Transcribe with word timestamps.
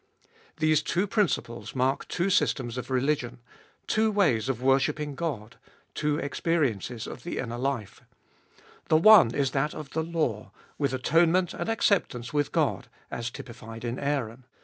These 0.57 0.81
two 0.81 1.05
principles 1.05 1.75
mark 1.75 2.07
two 2.07 2.31
systems 2.31 2.75
of 2.75 2.89
religion, 2.89 3.37
two 3.85 4.09
ways 4.09 4.49
of 4.49 4.59
worshipping 4.59 5.13
God, 5.13 5.57
two 5.93 6.17
experiences 6.17 7.05
of 7.05 7.21
the 7.21 7.37
inner 7.37 7.59
life. 7.59 8.01
tboliest 8.89 8.95
of 8.95 9.01
BU 9.01 9.01
241 9.01 9.03
The 9.03 9.09
one 9.11 9.39
is 9.39 9.51
that 9.51 9.75
of 9.75 9.89
the 9.91 10.01
law, 10.03 10.51
with 10.79 10.93
atonement 10.95 11.53
and 11.53 11.69
acceptance 11.69 12.33
with 12.33 12.51
God, 12.51 12.87
as 13.11 13.29
typified 13.29 13.85
in 13.85 13.99
Aaron. 13.99 14.45